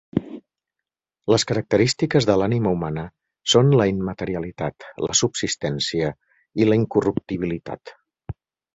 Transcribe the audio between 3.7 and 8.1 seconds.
la immaterialitat, la subsistència i la incorruptibilitat.